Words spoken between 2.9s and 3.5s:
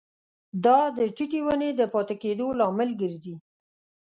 ګرځي.